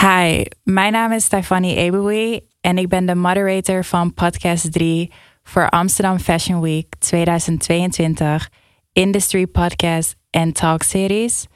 [0.00, 5.68] Hi, mijn naam is Stefanie Eboué en ik ben de moderator van podcast 3 voor
[5.68, 8.48] Amsterdam Fashion Week 2022
[8.92, 11.46] Industry Podcast en Talk Series,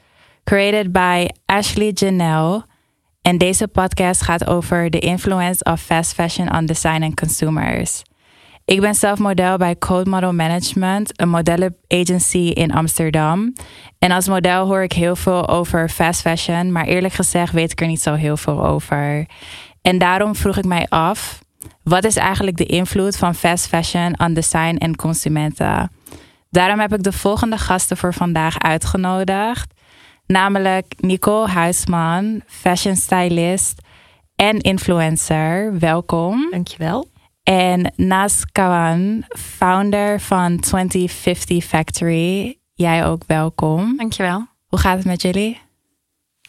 [0.43, 2.65] created by Ashley Janelle.
[3.21, 8.01] En deze podcast gaat over de influence of fast fashion on design and consumers.
[8.65, 13.53] Ik ben zelf model bij Code Model Management, een modellenagency in Amsterdam.
[13.99, 17.81] En als model hoor ik heel veel over fast fashion, maar eerlijk gezegd weet ik
[17.81, 19.25] er niet zo heel veel over.
[19.81, 21.39] En daarom vroeg ik mij af,
[21.83, 25.91] wat is eigenlijk de invloed van fast fashion on design en consumenten?
[26.49, 29.73] Daarom heb ik de volgende gasten voor vandaag uitgenodigd.
[30.27, 33.81] Namelijk Nicole Huisman, fashion stylist
[34.35, 35.79] en influencer.
[35.79, 36.47] Welkom.
[36.51, 37.13] Dankjewel.
[37.45, 42.57] En Nas Kawan, founder van 2050 Factory.
[42.73, 43.97] Jij ook welkom.
[43.97, 44.47] Dankjewel.
[44.67, 45.61] Hoe gaat het met jullie?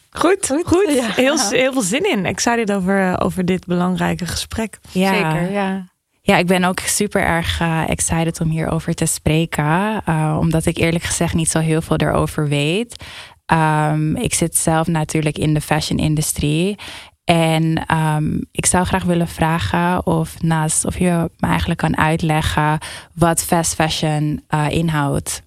[0.09, 0.87] Goed, goed.
[1.15, 2.25] Heel, heel veel zin in.
[2.25, 4.79] Excited over, over dit belangrijke gesprek.
[4.91, 5.13] Ja.
[5.13, 5.85] Zeker, ja.
[6.21, 10.01] Ja, ik ben ook super erg uh, excited om hierover te spreken.
[10.09, 13.03] Uh, omdat ik eerlijk gezegd niet zo heel veel erover weet.
[13.53, 16.77] Um, ik zit zelf natuurlijk in de fashion industrie.
[17.29, 22.77] En um, ik zou graag willen vragen of Nas, of je me eigenlijk kan uitleggen
[23.13, 25.46] wat fast fashion uh, inhoudt.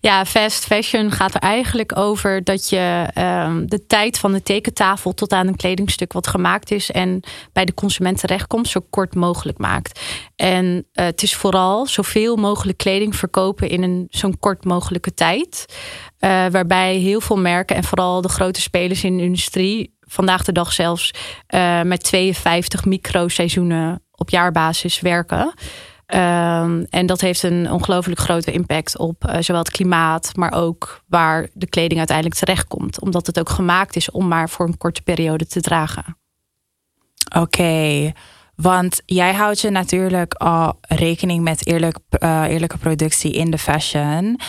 [0.00, 3.08] Ja, fast fashion gaat er eigenlijk over dat je
[3.46, 7.20] um, de tijd van de tekentafel tot aan een kledingstuk wat gemaakt is en
[7.52, 10.00] bij de consument terechtkomt, zo kort mogelijk maakt.
[10.36, 15.64] En uh, het is vooral zoveel mogelijk kleding verkopen in een zo'n kort mogelijke tijd.
[16.20, 20.52] Uh, waarbij heel veel merken en vooral de grote spelers in de industrie vandaag de
[20.52, 21.10] dag zelfs
[21.54, 25.54] uh, met 52 microseizoenen op jaarbasis werken.
[26.14, 31.02] Um, en dat heeft een ongelooflijk grote impact op uh, zowel het klimaat, maar ook
[31.06, 33.00] waar de kleding uiteindelijk terechtkomt.
[33.00, 36.16] Omdat het ook gemaakt is om maar voor een korte periode te dragen.
[37.36, 38.12] Oké,
[38.54, 44.40] want jij houdt je natuurlijk al rekening met eerlijk, uh, eerlijke productie in de fashion.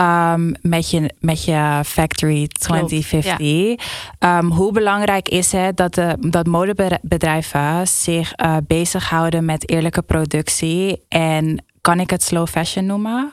[0.00, 3.38] Um, met, je, met je Factory 2050.
[4.18, 4.38] Ja.
[4.38, 11.04] Um, hoe belangrijk is het dat, de, dat modebedrijven zich uh, bezighouden met eerlijke productie?
[11.08, 13.32] En kan ik het slow fashion noemen?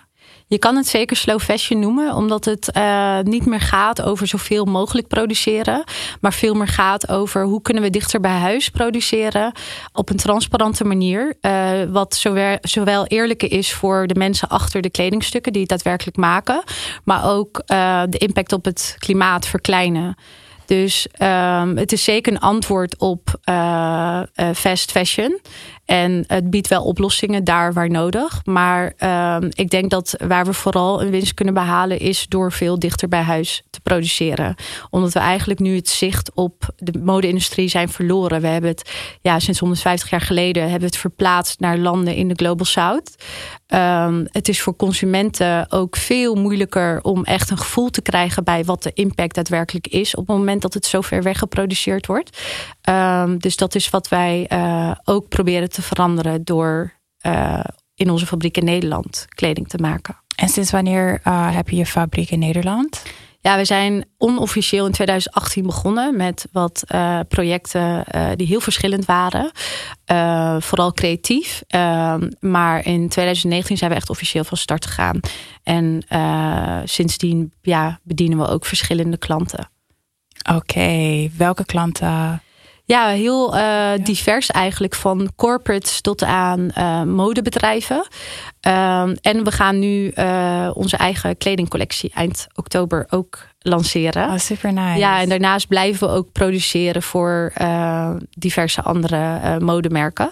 [0.51, 4.65] Je kan het zeker slow fashion noemen, omdat het uh, niet meer gaat over zoveel
[4.65, 5.83] mogelijk produceren,
[6.21, 9.51] maar veel meer gaat over hoe kunnen we dichter bij huis produceren
[9.93, 12.27] op een transparante manier, uh, wat
[12.61, 16.63] zowel, eerlijker is voor de mensen achter de kledingstukken die het daadwerkelijk maken,
[17.03, 20.15] maar ook uh, de impact op het klimaat verkleinen.
[20.65, 23.39] Dus um, het is zeker een antwoord op
[24.53, 25.39] fast fashion.
[25.85, 28.41] En het biedt wel oplossingen daar waar nodig.
[28.45, 28.93] Maar
[29.35, 33.07] um, ik denk dat waar we vooral een winst kunnen behalen is door veel dichter
[33.07, 34.55] bij huis te produceren.
[34.89, 38.41] Omdat we eigenlijk nu het zicht op de mode-industrie zijn verloren.
[38.41, 42.27] We hebben het ja, sinds 150 jaar geleden hebben we het verplaatst naar landen in
[42.27, 43.15] de Global South.
[43.73, 48.63] Um, het is voor consumenten ook veel moeilijker om echt een gevoel te krijgen bij
[48.63, 52.41] wat de impact daadwerkelijk is op het moment dat het zo ver weg geproduceerd wordt.
[52.89, 56.93] Um, dus dat is wat wij uh, ook proberen te veranderen door
[57.25, 57.63] uh,
[57.95, 60.15] in onze fabriek in Nederland kleding te maken.
[60.35, 63.01] En sinds wanneer uh, heb je je fabriek in Nederland?
[63.39, 69.05] Ja, we zijn onofficieel in 2018 begonnen met wat uh, projecten uh, die heel verschillend
[69.05, 69.51] waren.
[70.11, 71.63] Uh, vooral creatief.
[72.39, 75.19] maar in 2019 zijn we echt officieel van start gegaan.
[75.63, 76.03] En
[76.85, 79.69] sindsdien ja, bedienen we ook verschillende klanten.
[80.49, 81.31] Oké, okay.
[81.37, 82.41] welke klanten?
[82.91, 84.95] Ja, heel uh, divers eigenlijk.
[84.95, 88.07] Van corporates tot aan uh, modebedrijven.
[88.67, 94.27] Uh, en we gaan nu uh, onze eigen kledingcollectie eind oktober ook lanceren.
[94.27, 94.99] Oh, super nice.
[94.99, 97.53] Ja, en daarnaast blijven we ook produceren voor
[98.29, 100.29] diverse andere modemerken.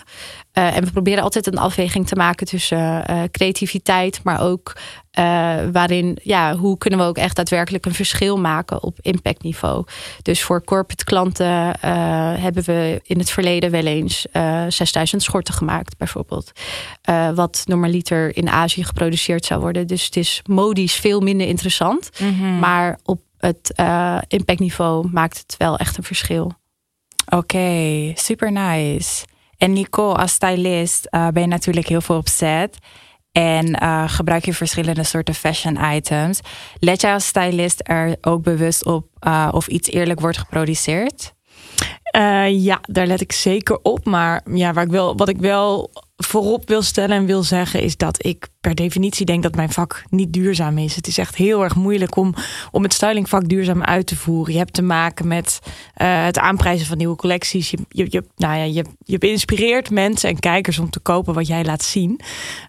[0.60, 4.76] En we proberen altijd een afweging te maken tussen creativiteit, maar ook
[5.72, 9.86] waarin, ja, hoe kunnen we ook echt daadwerkelijk een verschil maken op impactniveau.
[10.22, 11.80] Dus voor corporate klanten
[12.40, 14.26] hebben we in het verleden wel eens
[14.68, 16.52] 6000 schorten gemaakt, bijvoorbeeld.
[17.36, 19.88] wat normaliter in Azië geproduceerd zou worden.
[19.88, 22.10] Dus het is modisch veel minder interessant.
[22.20, 22.60] Mm -hmm.
[22.60, 23.74] Maar op het
[24.28, 26.52] impactniveau maakt het wel echt een verschil.
[27.26, 29.26] Oké, okay, super nice.
[29.60, 32.78] En Nicole, als stylist uh, ben je natuurlijk heel veel op set.
[33.32, 36.40] En uh, gebruik je verschillende soorten fashion items.
[36.80, 39.06] Let jij als stylist er ook bewust op
[39.52, 41.34] of iets eerlijk wordt geproduceerd?
[42.50, 44.06] Ja, daar let ik zeker op.
[44.06, 47.98] Maar ja, waar ik wel, wat ik wel voorop wil stellen en wil zeggen, is
[47.98, 50.96] dat ik per definitie denk dat mijn vak niet duurzaam is.
[50.96, 52.34] Het is echt heel erg moeilijk om,
[52.72, 54.54] om het stylingvak duurzaam uit te voeren.
[54.54, 57.72] Je hebt te maken met uh, het aanprijzen van nieuwe collecties.
[57.72, 61.48] Je, je, je, nou ja, je, je inspireert mensen en kijkers om te kopen wat
[61.48, 62.20] jij laat zien.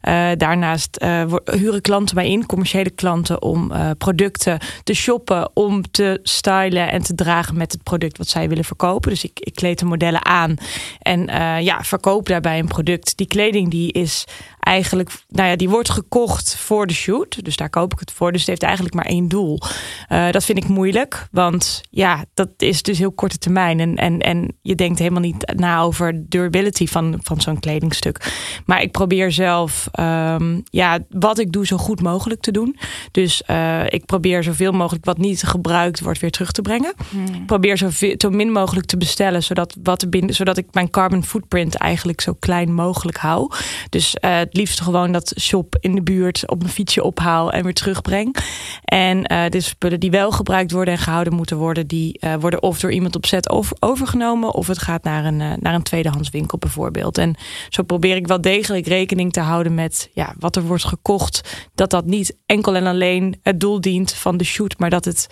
[0.08, 6.18] Uh, daarnaast uh, huren klanten mij in, commerciële klanten, om producten te shoppen, om te
[6.22, 9.10] stylen en te dragen met het product wat zij willen verkopen.
[9.10, 10.54] Dus ik, ik kleed de modellen aan
[10.98, 11.24] en
[11.64, 13.16] ja, verkoop daarbij een product.
[13.16, 14.24] Die kleding die is
[14.70, 17.44] eigenlijk, nou ja, die wordt gekocht voor de shoot.
[17.44, 18.32] Dus daar koop ik het voor.
[18.32, 19.60] Dus het heeft eigenlijk maar één doel.
[20.08, 23.80] Uh, dat vind ik moeilijk, want ja, dat is dus heel korte termijn.
[23.80, 28.32] En, en, en je denkt helemaal niet na over durability van, van zo'n kledingstuk.
[28.66, 32.76] Maar ik probeer zelf, um, ja, wat ik doe zo goed mogelijk te doen.
[33.10, 36.92] Dus uh, ik probeer zoveel mogelijk wat niet gebruikt wordt weer terug te brengen.
[37.10, 37.24] Hmm.
[37.34, 40.66] Ik probeer zo, veel, zo min mogelijk te bestellen, zodat, wat er binnen, zodat ik
[40.72, 43.50] mijn carbon footprint eigenlijk zo klein mogelijk hou.
[43.88, 47.64] Dus uh, het liefst gewoon dat shop in de buurt op een fietsje ophaal en
[47.64, 48.36] weer terugbreng.
[48.84, 52.62] En uh, de spullen die wel gebruikt worden en gehouden moeten worden, die uh, worden
[52.62, 55.82] of door iemand op zet over, overgenomen, of het gaat naar een, uh, naar een
[55.82, 57.18] tweedehands winkel bijvoorbeeld.
[57.18, 57.34] En
[57.68, 61.68] zo probeer ik wel degelijk rekening te houden met ja, wat er wordt gekocht.
[61.74, 65.26] Dat dat niet enkel en alleen het doel dient van de shoot, maar dat het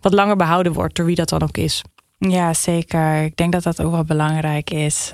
[0.00, 1.82] wat langer behouden wordt, door wie dat dan ook is.
[2.18, 3.22] Ja, zeker.
[3.22, 5.10] Ik denk dat dat ook wel belangrijk is.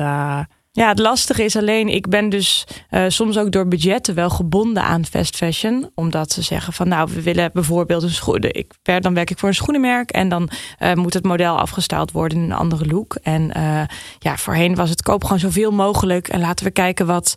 [0.77, 4.83] Ja, het lastige is alleen, ik ben dus uh, soms ook door budgetten wel gebonden
[4.83, 5.91] aan fast fashion.
[5.95, 8.43] Omdat ze zeggen van nou, we willen bijvoorbeeld een schoen.
[8.43, 12.39] Ik, dan werk ik voor een schoenenmerk en dan uh, moet het model afgesteld worden
[12.39, 13.19] in een andere look.
[13.23, 13.81] En uh,
[14.19, 16.29] ja, voorheen was het koop gewoon zoveel mogelijk.
[16.29, 17.35] En laten we kijken wat,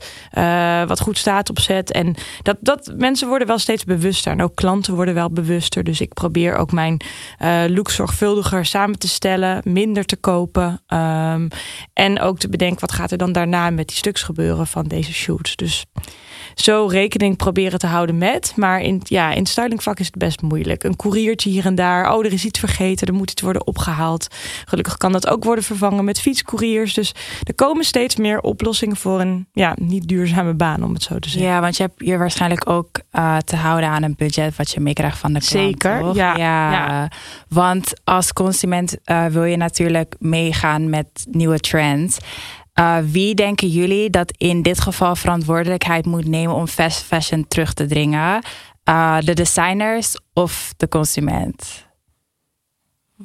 [0.88, 1.92] wat goed staat op zet.
[1.92, 4.32] En dat, dat mensen worden wel steeds bewuster.
[4.32, 5.84] En ook klanten worden wel bewuster.
[5.84, 7.02] Dus ik probeer ook mijn
[7.68, 10.82] look zorgvuldiger samen te stellen, minder te kopen.
[10.88, 11.48] Um,
[11.94, 15.14] en ook te bedenken wat gaat er dan daarna met die stuks gebeuren van deze
[15.14, 15.56] shoots.
[15.56, 15.86] Dus
[16.56, 18.54] zo rekening proberen te houden met.
[18.56, 20.84] Maar in, ja, in het stylingvak is het best moeilijk.
[20.84, 22.14] Een koeriertje hier en daar.
[22.14, 23.08] Oh, er is iets vergeten.
[23.08, 24.28] Er moet iets worden opgehaald.
[24.66, 26.94] Gelukkig kan dat ook worden vervangen met fietscouriers.
[26.94, 31.20] Dus er komen steeds meer oplossingen voor een ja, niet duurzame baan, om het zo
[31.20, 31.52] te zeggen.
[31.52, 34.80] Ja, want je hebt hier waarschijnlijk ook uh, te houden aan een budget wat je
[34.80, 35.66] meekrijgt van de klant.
[35.66, 36.16] Zeker, toch?
[36.16, 36.72] ja, ja.
[36.72, 37.12] ja.
[37.48, 42.18] Want als consument uh, wil je natuurlijk meegaan met nieuwe trends.
[42.80, 47.74] Uh, wie denken jullie dat in dit geval verantwoordelijkheid moet nemen om fast fashion terug
[47.74, 48.44] te dringen?
[48.90, 51.88] Uh, de designers of de consument?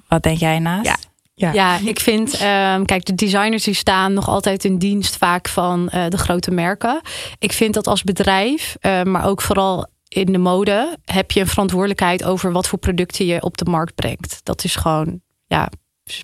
[0.09, 0.87] Wat denk jij naast?
[0.87, 0.97] Ja.
[1.37, 1.53] Ja.
[1.53, 5.91] ja, ik vind, um, kijk, de designers die staan nog altijd in dienst vaak van
[5.95, 7.01] uh, de grote merken.
[7.39, 11.47] Ik vind dat als bedrijf, uh, maar ook vooral in de mode, heb je een
[11.47, 14.41] verantwoordelijkheid over wat voor producten je op de markt brengt.
[14.43, 15.71] Dat is gewoon, ja,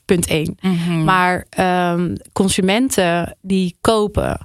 [0.05, 0.57] punt één.
[0.61, 1.05] Mm -hmm.
[1.05, 1.47] Maar
[1.95, 4.39] um, consumenten die kopen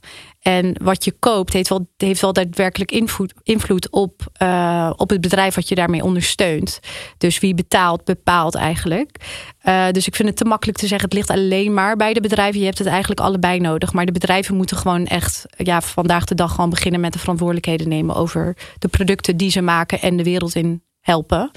[0.46, 5.22] en wat je koopt, heeft wel, heeft wel daadwerkelijk invloed, invloed op, uh, op het
[5.22, 6.80] bedrijf wat je daarmee ondersteunt.
[7.18, 9.18] Dus wie betaalt, bepaalt eigenlijk.
[9.64, 12.22] Uh, dus ik vind het te makkelijk te zeggen, het ligt alleen maar bij de
[12.22, 12.60] bedrijven.
[12.60, 13.94] Je hebt het eigenlijk allebei nodig.
[13.94, 17.90] Maar de bedrijven moeten gewoon echt ja, vandaag de dag gewoon beginnen met de verantwoordelijkheden
[17.90, 21.52] nemen over de producten die ze maken en de wereld in helpen.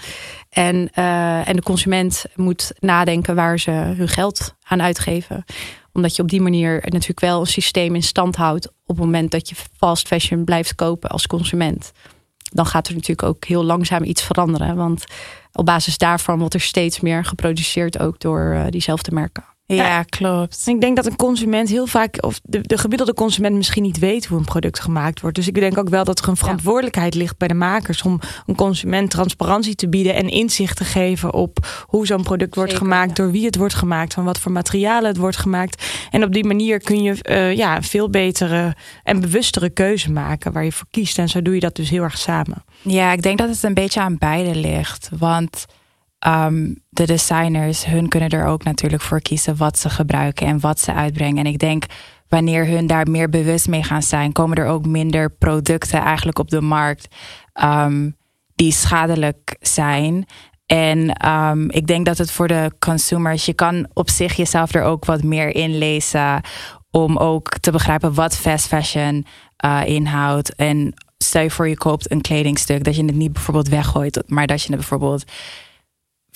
[0.51, 5.45] En, uh, en de consument moet nadenken waar ze hun geld aan uitgeven.
[5.93, 9.31] Omdat je op die manier natuurlijk wel een systeem in stand houdt op het moment
[9.31, 11.93] dat je fast fashion blijft kopen als consument.
[12.53, 14.77] Dan gaat er natuurlijk ook heel langzaam iets veranderen.
[14.77, 15.05] Want
[15.53, 19.45] op basis daarvan wordt er steeds meer geproduceerd ook door uh, diezelfde merken.
[19.77, 20.63] Ja, ja, klopt.
[20.67, 24.27] Ik denk dat een consument heel vaak, of de, de, gemiddelde consument misschien niet weet
[24.27, 25.37] hoe een product gemaakt wordt.
[25.37, 27.21] Dus ik denk ook wel dat er een verantwoordelijkheid ja.
[27.21, 31.85] ligt bij de makers om een consument transparantie te bieden en inzicht te geven op
[31.87, 33.15] hoe zo'n product wordt Zeker, gemaakt, ja.
[33.15, 35.85] door wie het wordt gemaakt, van wat voor materialen het wordt gemaakt.
[36.11, 40.65] En op die manier kun je uh, ja, veel betere en bewustere keuze maken waar
[40.65, 41.19] je voor kiest.
[41.19, 42.65] En zo doe je dat dus heel erg samen.
[42.83, 45.11] Ja, ik denk dat het een beetje aan beide ligt.
[45.19, 45.67] Want
[46.27, 50.81] um, de designers, hun kunnen er ook natuurlijk voor kiezen wat ze gebruiken en wat
[50.81, 51.45] ze uitbrengen.
[51.45, 51.85] En ik denk,
[52.29, 56.51] wanneer hun daar meer bewust mee gaan zijn, komen er ook minder producten eigenlijk op
[56.51, 57.15] de markt
[57.63, 58.17] um,
[58.55, 60.27] die schadelijk zijn.
[60.67, 64.83] En um, ik denk dat het voor de consumers, je kan op zich jezelf er
[64.83, 66.41] ook wat meer in lezen
[66.91, 69.27] om ook te begrijpen wat fast fashion
[69.65, 70.55] uh, inhoudt.
[70.55, 74.47] En stel je voor je koopt een kledingstuk, dat je het niet bijvoorbeeld weggooit, maar
[74.47, 75.25] dat je het bijvoorbeeld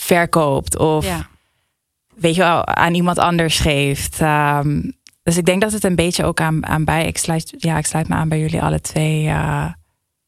[0.02, 1.26] verkoopt of Ja.
[2.14, 4.20] weet je wel, aan iemand anders geeft.
[4.20, 4.92] Um,
[5.22, 7.06] dus ik denk dat het een beetje ook aan, aan bij.
[7.06, 9.24] Ik sluit, ja, ik sluit me aan bij jullie alle twee.
[9.24, 9.66] Uh,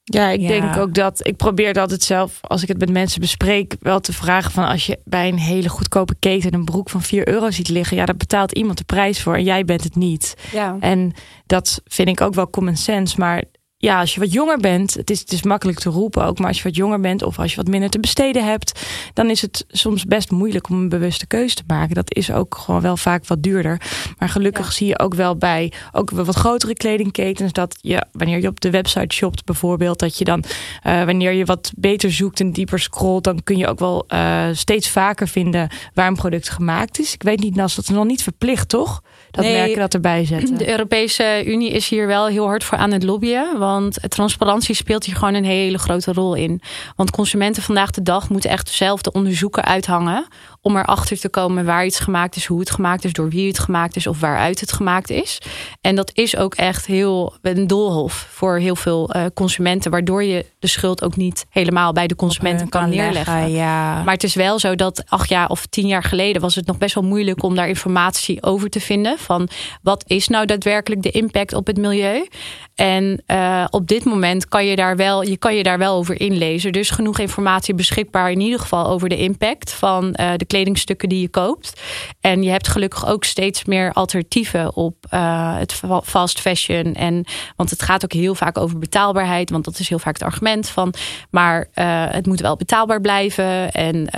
[0.06, 0.48] Ja, ik Ja.
[0.48, 4.00] denk ook dat ik probeer het altijd zelf, als ik het met mensen bespreek, wel
[4.00, 7.50] te vragen van als je bij een hele goedkope keten een broek van 4 euro
[7.50, 10.34] ziet liggen, ja, daar betaalt iemand de prijs voor en jij bent het niet.
[10.52, 10.76] Ja.
[10.80, 11.12] En
[11.46, 13.42] dat vind ik ook wel common sense, maar
[13.84, 16.48] ja, als je wat jonger bent, het is, het is makkelijk te roepen ook, maar
[16.48, 18.80] als je wat jonger bent of als je wat minder te besteden hebt,
[19.12, 21.94] dan is het soms best moeilijk om een bewuste keuze te maken.
[21.94, 23.80] Dat is ook gewoon wel vaak wat duurder.
[24.18, 28.48] Maar gelukkig zie je ook wel bij ook wat grotere kledingketens dat je, wanneer je
[28.48, 30.44] op de website shopt bijvoorbeeld, dat je dan,
[30.86, 34.46] uh, wanneer je wat beter zoekt en dieper scrolt, dan kun je ook wel uh,
[34.52, 37.14] steeds vaker vinden waar een product gemaakt is.
[37.14, 39.02] Ik weet niet, Nas, dat is nog niet verplicht, toch?
[39.34, 40.58] Dat nee, merken dat erbij zetten.
[40.58, 43.58] De Europese Unie is hier wel heel hard voor aan het lobbyen.
[43.58, 46.60] Want transparantie speelt hier gewoon een hele grote rol in.
[46.96, 50.26] Want consumenten vandaag de dag moeten echt zelf de onderzoeken uithangen
[50.64, 53.58] om erachter te komen waar iets gemaakt is, hoe het gemaakt is, door wie het
[53.58, 55.38] gemaakt is of waaruit het gemaakt is.
[55.80, 60.46] En dat is ook echt heel een doolhof voor heel veel uh, consumenten, waardoor je
[60.58, 63.50] de schuld ook niet helemaal bij de consumenten kan, neerleggen.
[63.50, 64.02] ja.
[64.02, 66.78] Maar het is wel zo dat acht jaar of tien jaar geleden was het nog
[66.78, 69.18] best wel moeilijk om daar informatie over te vinden.
[69.18, 69.48] Van
[69.82, 72.28] wat is nou daadwerkelijk de impact op het milieu?
[72.74, 76.20] En uh, op dit moment kan je daar wel, je kan je daar wel over
[76.20, 76.72] inlezen.
[76.72, 81.20] Dus genoeg informatie beschikbaar in ieder geval over de impact van uh, de kledingstukken die
[81.20, 81.80] je koopt.
[82.20, 86.94] En je hebt gelukkig ook steeds meer alternatieven op uh, het fast fashion.
[86.94, 87.24] En,
[87.56, 89.50] want het gaat ook heel vaak over betaalbaarheid.
[89.50, 90.94] Want dat is heel vaak het argument van.
[91.30, 91.68] Maar
[92.10, 93.72] het moet wel betaalbaar blijven.
[93.72, 94.08] En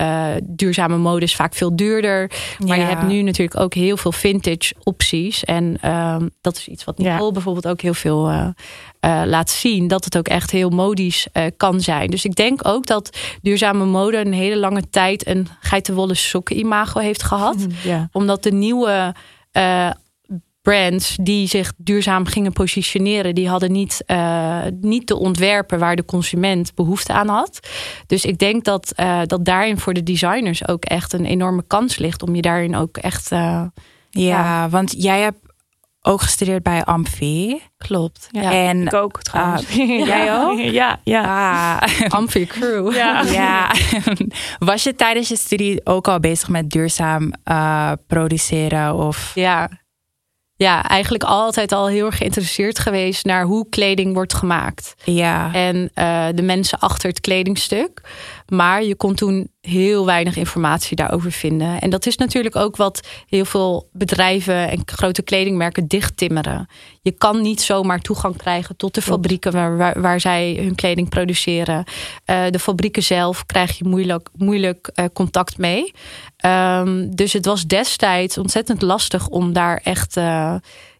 [0.42, 2.30] duurzame mode is vaak veel duurder.
[2.66, 5.44] Maar je hebt nu natuurlijk ook heel veel vintage opties.
[5.44, 7.32] En ehm, dat is iets wat Nicole ja.
[7.32, 8.54] bijvoorbeeld ook heel veel
[9.06, 12.10] uh, laat zien dat het ook echt heel modisch uh, kan zijn.
[12.10, 17.00] Dus ik denk ook dat duurzame mode een hele lange tijd een geitenwolle sokken imago
[17.00, 17.66] heeft gehad.
[17.82, 18.08] Ja.
[18.12, 19.14] Omdat de nieuwe
[19.52, 19.90] uh,
[20.62, 24.04] brands die zich duurzaam gingen positioneren, die hadden niet,
[24.80, 27.68] niet de ontwerpen waar de consument behoefte aan had.
[28.06, 28.92] Dus ik denk dat,
[29.26, 32.96] dat daarin voor de designers ook echt een enorme kans ligt om je daarin ook
[32.96, 33.28] echt.
[33.30, 33.72] ja,
[34.10, 35.45] ja, want jij hebt
[36.06, 37.62] ook gestudeerd bij Amfi.
[37.76, 38.28] Klopt.
[38.30, 38.52] Ja.
[38.52, 39.76] En, ik ook trouwens.
[39.76, 40.58] Uh, jij ook?
[40.58, 41.78] Ja, ja.
[41.78, 42.10] Ah.
[42.18, 42.92] Amfi crew.
[42.96, 43.22] Ja.
[43.22, 43.74] ja.
[44.58, 48.94] Was je tijdens je studie ook al bezig met duurzaam uh, produceren?
[48.94, 49.32] Of?
[49.34, 49.68] Ja.
[50.56, 54.94] Ja, eigenlijk altijd al heel erg geïnteresseerd geweest naar hoe kleding wordt gemaakt.
[55.04, 55.52] Ja.
[55.52, 58.00] En uh, de mensen achter het kledingstuk.
[58.48, 61.80] Maar je kon toen heel weinig informatie daarover vinden.
[61.80, 66.68] En dat is natuurlijk ook wat heel veel bedrijven en grote kledingmerken dichttimmeren.
[67.00, 71.08] Je kan niet zomaar toegang krijgen tot de fabrieken waar, waar, waar zij hun kleding
[71.08, 71.84] produceren.
[72.26, 75.92] Uh, de fabrieken zelf krijg je moeilijk, moeilijk uh, contact mee.
[76.46, 80.16] Um, dus het was destijds ontzettend lastig om daar echt.
[80.16, 80.54] Uh,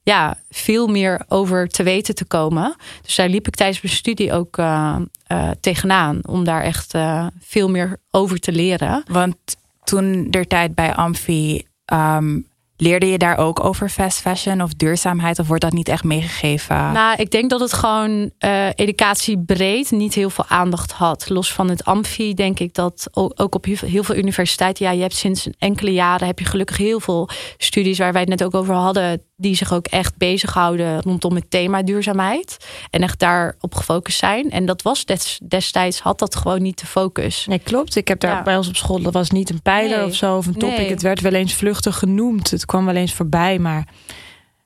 [0.06, 2.76] ja, veel meer over te weten te komen.
[3.02, 4.96] Dus daar liep ik tijdens mijn studie ook uh,
[5.32, 6.20] uh, tegenaan.
[6.26, 9.02] Om daar echt uh, veel meer over te leren.
[9.06, 9.36] Want
[9.84, 11.66] toen der tijd bij Amfi...
[11.92, 12.46] Um,
[12.76, 15.38] Leerde je daar ook over fast fashion of duurzaamheid?
[15.38, 16.76] Of wordt dat niet echt meegegeven?
[16.76, 21.28] Nou, ik denk dat het gewoon uh, educatie breed niet heel veel aandacht had.
[21.28, 24.84] Los van het Amfi denk ik dat ook op heel veel universiteiten...
[24.84, 27.98] Ja, je hebt sinds enkele jaren heb je gelukkig heel veel studies...
[27.98, 31.82] waar wij het net ook over hadden die zich ook echt bezighouden rondom het thema
[31.82, 32.56] duurzaamheid.
[32.90, 34.50] En echt daarop gefocust zijn.
[34.50, 37.46] En dat was des, destijds, had dat gewoon niet de focus.
[37.46, 37.96] Nee, klopt.
[37.96, 38.42] Ik heb daar ja.
[38.42, 40.06] bij ons op school, dat was niet een pijler nee.
[40.06, 40.76] of zo, of een topic.
[40.76, 40.90] Nee.
[40.90, 42.50] Het werd wel eens vluchtig genoemd.
[42.50, 43.88] Het kwam wel eens voorbij, maar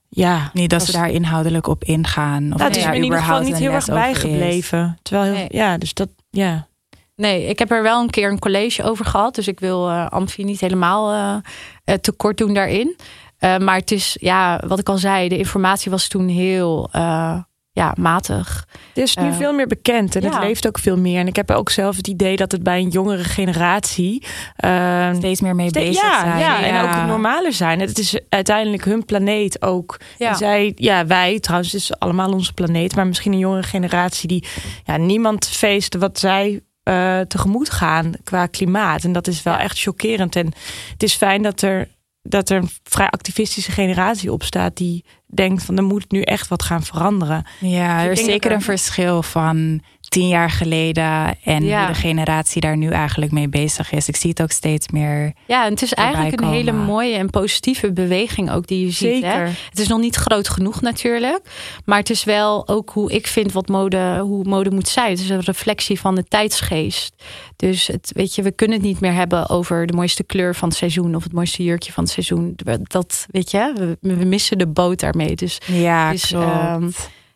[0.09, 0.50] ja.
[0.52, 2.52] Niet dat ze daar inhoudelijk op ingaan.
[2.52, 4.99] Of nou, het is me in ieder geval niet heel erg bijgebleven.
[5.02, 5.49] Terwijl, heel, Nee.
[5.50, 6.69] ja, dus dat, ja.
[7.16, 9.35] Nee, ik heb er wel een keer een college over gehad.
[9.35, 11.37] Dus ik wil uh, Amfi niet helemaal uh,
[11.85, 12.97] uh, tekort doen daarin.
[13.40, 17.38] Uh, maar het is, ja, wat ik al zei, de informatie was toen heel uh,
[17.73, 18.67] ja, matig.
[18.89, 20.31] Het is nu Uh, veel meer bekend en ja.
[20.31, 21.21] het leeft ook veel meer.
[21.21, 24.25] En ik heb ook zelf het idee dat het bij een jongere generatie
[24.65, 26.39] uh, Steeds meer mee bezig ja, zijn.
[26.39, 27.81] Ja, en ook normaler zijn.
[27.81, 29.97] Het is uiteindelijk hun planeet ook.
[30.19, 30.29] Ja.
[30.29, 34.29] En zij, ja, wij trouwens, het is allemaal onze planeet, maar misschien een jongere generatie
[34.29, 34.47] die,
[34.85, 39.05] ja, niemand feest wat zij uh, tegemoet gaan qua klimaat.
[39.05, 40.37] En dat is wel echt chockerend.
[40.37, 40.47] En
[40.93, 41.89] het is fijn dat er
[42.23, 46.62] dat er een vrij activistische generatie opstaat die denkt van er moet nu echt wat
[46.62, 47.44] gaan veranderen.
[47.60, 51.78] Ja, Dus er is zeker er- een verschil van tien jaar geleden en Ja.
[51.84, 54.08] hoe de generatie daar nu eigenlijk mee bezig is.
[54.08, 55.32] Ik zie het ook steeds meer.
[55.46, 59.22] Ja, en het is eigenlijk een hele mooie en positieve beweging ook die je ziet.
[59.22, 59.30] Hè?
[59.30, 59.46] Zeker.
[59.70, 61.40] Het is nog niet groot genoeg natuurlijk.
[61.84, 65.10] Maar het is wel ook hoe ik vind wat mode, hoe mode moet zijn.
[65.10, 67.14] Het is een reflectie van de tijdsgeest.
[67.56, 70.68] Dus het, weet je, we kunnen het niet meer hebben over de mooiste kleur van
[70.68, 72.56] het seizoen of het mooiste jurkje van het seizoen.
[72.82, 75.20] Dat weet je, we, we missen de boot daarmee.
[75.27, 76.91] Dus Ja, Dus, ehm,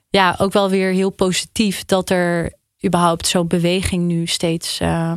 [0.08, 2.52] ja, ook wel weer heel positief dat er
[2.84, 5.12] überhaupt zo'n beweging nu steeds uh,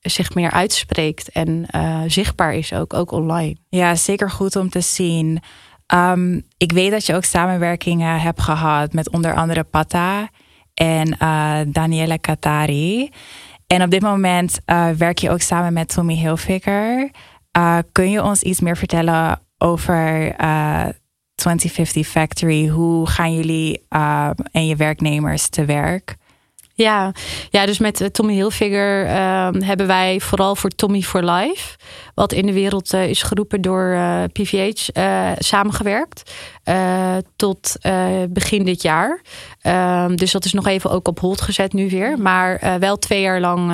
[0.00, 3.56] zich meer uitspreekt en uh, zichtbaar is ook, ook online.
[3.68, 5.42] Ja, zeker goed om te zien.
[5.94, 10.28] Um, ik weet dat je ook samenwerkingen hebt gehad met onder andere Pata.
[10.74, 13.10] en uh, Daniela Katari.
[13.66, 17.10] En op dit moment uh, werk je ook samen met Tommy Hilfiger.
[17.58, 20.34] Uh, kun je ons iets meer vertellen over
[21.36, 22.66] 2050 Factory?
[22.68, 23.82] Hoe gaan jullie
[24.52, 26.16] en je werknemers te werk?
[26.76, 27.12] Ja,
[27.50, 31.76] ja dus met Tommy Hilfiger uh, hebben wij vooral voor Tommy for Life,
[32.14, 34.88] wat in de wereld uh, is geroepen door uh, PVH,
[35.38, 36.32] samengewerkt.
[37.36, 37.76] tot
[38.28, 39.20] begin dit jaar.
[39.60, 42.18] Ehm, dus dat is nog even ook op hold gezet nu weer.
[42.18, 43.72] Maar wel twee jaar lang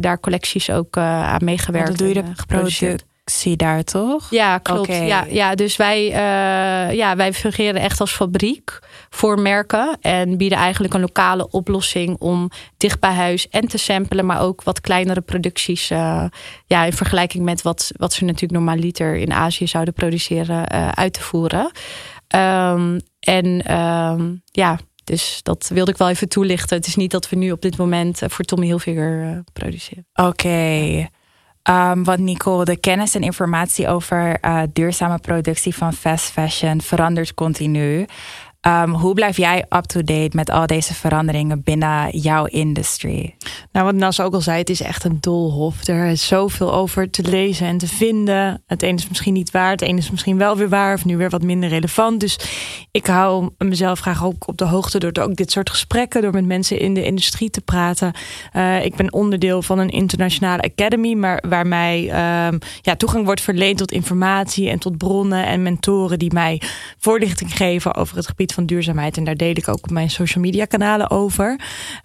[0.00, 1.88] daar collecties ook aan meegewerkt.
[1.88, 4.30] Dat doe je de geproduceerd zie daar toch?
[4.30, 4.86] Ja, klopt.
[4.86, 8.78] Ja, ja, dus wij, uh, ja, wij fungeren echt als fabriek
[9.10, 14.26] voor merken en bieden eigenlijk een lokale oplossing om dicht bij huis en te samplen,
[14.26, 15.90] maar ook wat kleinere producties.
[15.90, 16.24] Uh,
[16.66, 21.12] ja, in vergelijking met wat, wat ze natuurlijk normaliter in Azië zouden produceren, uh, uit
[21.12, 21.70] te voeren.
[22.34, 26.76] Um, en um, ja, dus dat wilde ik wel even toelichten.
[26.76, 30.06] Het is niet dat we nu op dit moment voor Tommy Hilfiger produceren.
[30.14, 31.08] Oké.
[31.68, 37.34] Um, want Nicole, de kennis en informatie over uh, duurzame productie van fast fashion verandert
[37.34, 38.06] continu.
[38.66, 43.36] Um, hoe blijf jij up-to-date met al deze veranderingen binnen jouw industrie?
[43.72, 45.86] Nou, wat Nas ook al zei, het is echt een dolhof.
[45.86, 48.62] Er is zoveel over te lezen en te vinden.
[48.66, 51.16] Het ene is misschien niet waar, het ene is misschien wel weer waar, of nu
[51.16, 52.20] weer wat minder relevant.
[52.20, 52.38] Dus
[52.90, 56.46] ik hou mezelf graag ook op de hoogte door ook dit soort gesprekken, door met
[56.46, 58.12] mensen in de industrie te praten.
[58.52, 62.02] Uh, ik ben onderdeel van een internationale academy, maar waar mij
[62.48, 66.62] um, ja, toegang wordt verleend tot informatie en tot bronnen en mentoren die mij
[66.98, 69.16] voorlichting geven over het van duurzaamheid.
[69.16, 71.60] En daar deel ik ook op mijn social media kanalen over.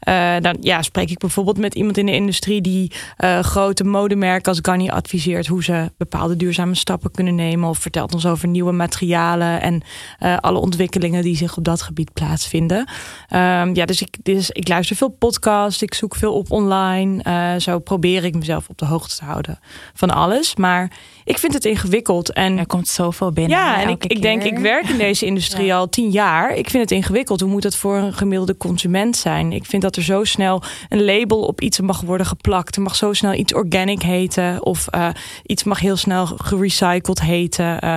[0.07, 2.91] Uh, dan ja, spreek ik bijvoorbeeld met iemand in de industrie die
[3.23, 7.69] uh, grote modemerken als Ganni adviseert hoe ze bepaalde duurzame stappen kunnen nemen.
[7.69, 9.81] Of vertelt ons over nieuwe materialen en
[10.19, 12.77] uh, alle ontwikkelingen die zich op dat gebied plaatsvinden.
[12.77, 17.59] Um, ja, dus ik, dus ik luister veel podcasts, ik zoek veel op online.
[17.59, 19.59] zo probeer ik mezelf op de hoogte te houden
[19.93, 20.55] van alles.
[20.55, 20.91] Maar
[21.25, 22.33] ik vind het ingewikkeld.
[22.33, 23.57] En er komt zoveel binnen.
[23.57, 25.77] Ja, en ik, ik denk, ik werk in deze industrie ja.
[25.77, 26.55] al tien jaar.
[26.55, 27.39] Ik vind het ingewikkeld.
[27.39, 29.51] Hoe moet dat voor een gemiddelde consument zijn?
[29.51, 32.75] Ik vind dat er zo snel een label op iets mag worden geplakt.
[32.75, 34.65] Er mag zo snel iets organic heten.
[34.65, 35.07] Of uh,
[35.45, 37.85] iets mag heel snel gerecycled heten.
[37.85, 37.95] Uh,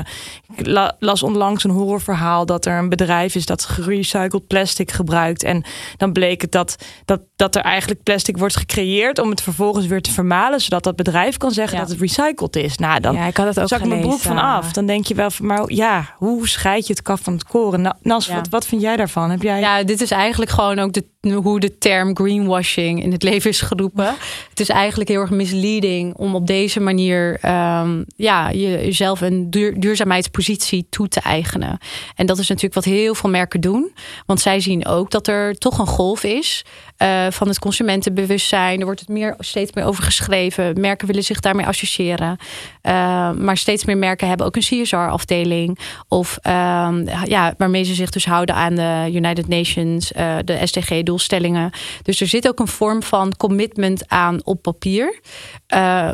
[0.56, 5.42] ik la, las onlangs een horrorverhaal dat er een bedrijf is dat gerecycled plastic gebruikt.
[5.42, 5.64] En
[5.96, 10.02] dan bleek het dat, dat, dat er eigenlijk plastic wordt gecreëerd om het vervolgens weer
[10.02, 10.60] te vermalen.
[10.60, 11.82] Zodat dat bedrijf kan zeggen ja.
[11.82, 12.76] dat het recycled is.
[12.76, 14.72] Nou, dan ja, ik had het ook zak ik mijn broek van af.
[14.72, 17.96] Dan denk je wel van, maar ja, hoe scheid je het kaf van het koren?
[18.02, 18.34] Nas, ja.
[18.34, 19.30] wat, wat vind jij daarvan?
[19.30, 19.60] Heb jij...
[19.60, 23.60] Ja, dit is eigenlijk gewoon ook de, hoe de term greenwashing in het leven is
[23.60, 24.14] geroepen.
[24.50, 29.80] Het is eigenlijk heel erg misleading om op deze manier um, ja, jezelf een duur,
[29.80, 31.78] duurzaamheidspositie toe te eigenen.
[32.14, 33.92] En dat is natuurlijk wat heel veel merken doen.
[34.26, 36.64] Want zij zien ook dat er toch een golf is
[36.98, 38.78] uh, van het consumentenbewustzijn.
[38.78, 40.80] Er wordt het meer, steeds meer over geschreven.
[40.80, 42.36] Merken willen zich daarmee associëren.
[42.82, 42.92] Uh,
[43.32, 45.78] maar steeds meer merken hebben ook een CSR-afdeling.
[46.08, 51.70] Of um, ja, waarmee ze zich dus houden aan de United Nations, uh, de SDG-doelstellingen.
[52.02, 55.20] Dus er zit ook een vorm van commitment aan op papier.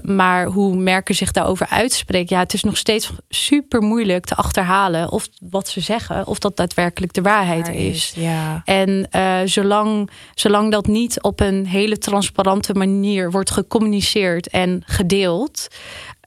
[0.02, 5.10] maar hoe merken zich daarover uitspreken, ja, het is nog steeds super moeilijk te achterhalen
[5.10, 7.96] of wat ze zeggen, of dat daadwerkelijk de waarheid Waar is.
[7.96, 8.62] is ja.
[8.64, 9.08] En
[9.44, 15.68] zolang, zolang dat niet op een hele transparante manier wordt gecommuniceerd en gedeeld,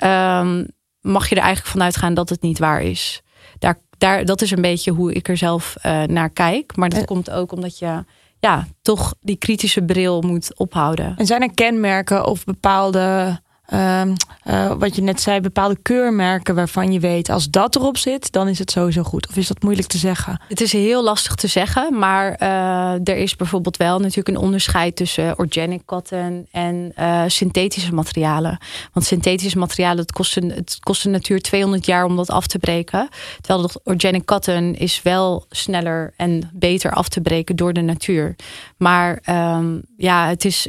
[0.03, 0.67] um,
[1.01, 3.21] mag je er eigenlijk vanuit gaan dat het niet waar is.
[3.59, 6.75] Daar, daar, dat is een beetje hoe ik er zelf uh, naar kijk.
[6.75, 8.03] Maar dat en, komt ook omdat je
[8.39, 11.13] ja, toch die kritische bril moet ophouden.
[11.17, 13.39] En zijn er kenmerken of bepaalde
[13.73, 18.31] Um, uh, wat je net zei, bepaalde keurmerken waarvan je weet als dat erop zit,
[18.31, 19.27] dan is het sowieso goed.
[19.27, 20.41] Of is dat moeilijk te zeggen?
[20.47, 24.95] Het is heel lastig te zeggen, maar uh, er is bijvoorbeeld wel natuurlijk een onderscheid
[24.95, 26.93] tussen organic cotton en
[27.27, 28.57] synthetische materialen.
[28.93, 32.47] Want synthetische materialen, het kost, een, het kost de natuur 200 jaar om dat af
[32.47, 33.09] te breken.
[33.41, 38.35] Terwijl organic cotton is wel sneller en beter af te breken door de natuur.
[38.77, 40.67] Maar um, ja, het is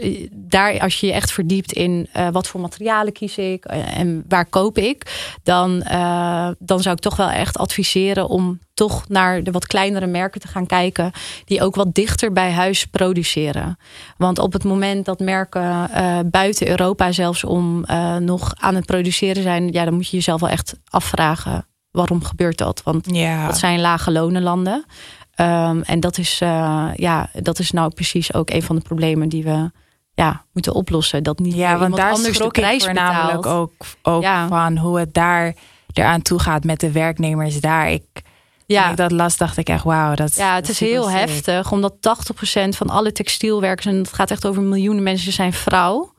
[0.48, 4.78] daar als je je echt verdiept in wat voor materialen kies ik en waar koop
[4.78, 9.66] ik, dan, uh, dan zou ik toch wel echt adviseren om toch naar de wat
[9.66, 11.12] kleinere merken te gaan kijken,
[11.44, 13.78] die ook wat dichter bij huis produceren.
[14.16, 17.84] Want op het moment dat merken uh, buiten Europa zelfs om
[18.18, 22.58] nog aan het produceren zijn, ja, dan moet je jezelf wel echt afvragen waarom gebeurt
[22.58, 22.82] dat?
[22.84, 23.46] Want ja.
[23.46, 24.84] dat zijn lage lonenlanden.
[25.40, 29.28] Um, en dat is, uh, ja, dat is nou precies ook een van de problemen
[29.28, 29.70] die we
[30.16, 31.22] ja, moeten oplossen.
[31.22, 33.46] Dat niet ja, want daar anders de prijs ik betaalt.
[33.46, 34.48] ook, ook Ja.
[34.48, 35.54] van hoe het daar
[35.92, 37.90] eraan toe gaat met de werknemers daar.
[37.90, 38.02] Ik
[38.66, 38.90] Ja.
[38.90, 40.14] Ik dat las, dacht ik echt, wauw.
[40.14, 44.46] Dat, ja, het is heel heftig, omdat 80% van alle textielwerkers, en het gaat echt
[44.46, 46.12] over miljoenen mensen, zijn vrouw.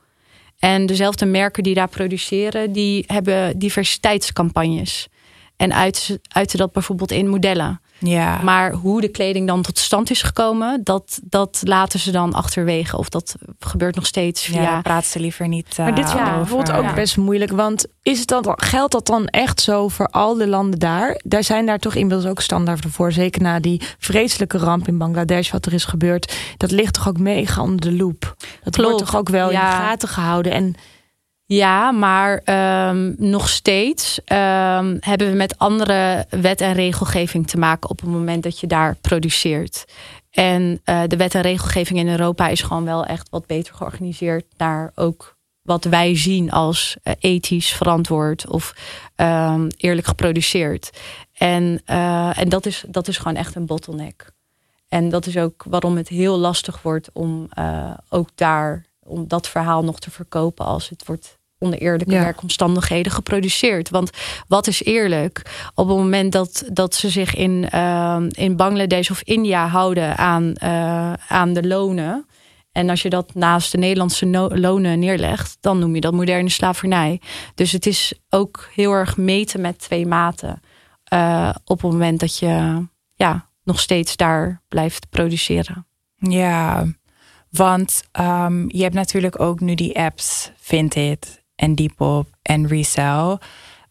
[0.58, 5.08] En dezelfde merken die daar produceren, die hebben diversiteitscampagnes.
[5.56, 7.80] En uiten, uiten dat bijvoorbeeld in modellen.
[7.98, 8.42] Ja.
[8.42, 12.96] Maar hoe de kleding dan tot stand is gekomen, dat, dat laten ze dan achterwege.
[12.96, 14.62] Of dat gebeurt nog steeds via...
[14.62, 17.52] Ja, praten ze liever niet uh, Maar dit voelt ook best moeilijk.
[17.52, 21.20] Want is het dan, geldt dat dan echt zo voor al de landen daar?
[21.24, 23.12] Daar zijn daar toch inmiddels ook standaarden voor.
[23.12, 26.36] Zeker na die vreselijke ramp in Bangladesh, wat er is gebeurd.
[26.56, 28.36] Dat ligt toch ook mega onder de loep?
[28.62, 28.90] Dat Klopt.
[28.90, 30.52] wordt toch ook wel in de gaten gehouden?
[30.52, 30.74] En
[31.48, 32.42] ja, maar
[32.88, 38.10] um, nog steeds um, hebben we met andere wet en regelgeving te maken op het
[38.10, 39.84] moment dat je daar produceert.
[40.30, 44.44] En uh, de wet en regelgeving in Europa is gewoon wel echt wat beter georganiseerd
[44.56, 48.74] naar ook wat wij zien als uh, ethisch verantwoord of
[49.16, 50.90] um, eerlijk geproduceerd.
[51.32, 54.32] En, uh, en dat, is, dat is gewoon echt een bottleneck.
[54.88, 57.48] En dat is ook waarom het heel lastig wordt om
[58.08, 63.90] ook daar om dat verhaal nog te verkopen als het wordt onder eerlijke werkomstandigheden geproduceerd.
[63.90, 64.10] Want
[64.48, 65.42] wat is eerlijk?
[65.74, 70.52] Op het moment dat, dat ze zich in, uh, in Bangladesh of India houden aan,
[70.62, 72.26] uh, aan de lonen.
[72.72, 77.20] En als je dat naast de Nederlandse lonen neerlegt, dan noem je dat moderne slavernij.
[77.54, 80.60] Dus het is ook heel erg meten met twee maten.
[81.12, 85.86] Uh, op het moment dat je ja, nog steeds daar blijft produceren.
[86.14, 86.86] Ja,
[87.50, 93.38] want um, je hebt natuurlijk ook nu die apps, Vinted en Depop en Resell.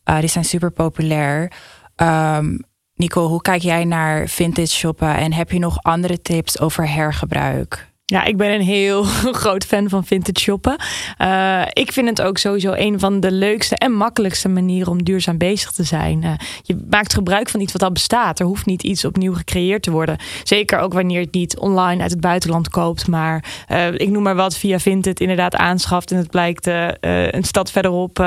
[0.06, 1.52] Uh, die zijn super populair.
[1.96, 2.60] Um,
[2.94, 7.88] Nico, hoe kijk jij naar vintage shoppen en heb je nog andere tips over hergebruik?
[8.14, 9.04] Ja, ik ben een heel
[9.44, 10.76] groot fan van vintage shoppen.
[11.22, 15.38] Uh, ik vind het ook sowieso een van de leukste en makkelijkste manieren om duurzaam
[15.38, 16.24] bezig te zijn.
[16.24, 18.40] Uh, je maakt gebruik van iets wat al bestaat.
[18.40, 20.18] Er hoeft niet iets opnieuw gecreëerd te worden.
[20.44, 23.08] Zeker ook wanneer je het niet online uit het buitenland koopt.
[23.08, 26.12] Maar uh, ik noem maar wat via Vinted inderdaad aanschaft.
[26.12, 28.18] En het blijkt een stad verderop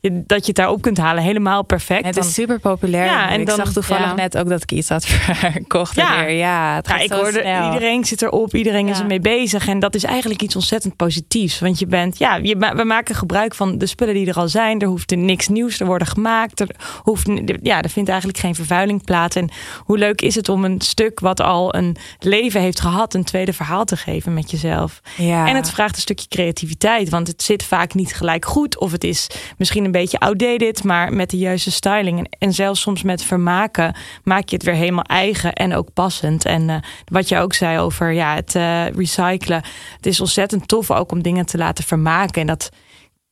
[0.00, 1.22] je, dat je het daarop kunt halen.
[1.22, 2.04] Helemaal perfect.
[2.04, 3.04] het is super populair.
[3.04, 5.96] Ja, en ik dan, zag toevallig net ook dat ik iets had verkocht.
[5.96, 6.36] Ja, weer.
[6.36, 7.64] ja, het ja ik hoorde snel.
[7.64, 8.54] iedereen zit erop.
[8.54, 9.68] Iedereen is ermee bezig.
[9.68, 11.58] En dat is eigenlijk iets ontzettend positiefs.
[11.58, 14.80] Want je bent, ja, je, we maken gebruik van de spullen die er al zijn.
[14.80, 16.60] Er hoeft er niks nieuws te worden gemaakt.
[16.60, 16.68] Er,
[17.02, 17.30] hoeft,
[17.62, 19.36] ja, er vindt eigenlijk geen vervuiling plaats.
[19.36, 23.24] En hoe leuk is het om een stuk wat al een leven heeft gehad, een
[23.24, 25.00] tweede verhaal te geven met jezelf.
[25.16, 25.48] Ja.
[25.48, 27.08] En het vraagt een stukje creativiteit.
[27.08, 28.78] Want het zit vaak niet gelijk goed.
[28.78, 29.26] Of het is
[29.58, 32.18] misschien een beetje outdated, maar met de juiste styling.
[32.18, 36.44] En, en zelfs soms met vermaken maak je het weer helemaal eigen en ook passend.
[36.44, 38.84] En uh, wat je ook zei over ja, het uh,
[39.16, 39.62] recyclen.
[39.96, 42.40] Het is ontzettend tof ook om dingen te laten vermaken.
[42.40, 42.70] En dat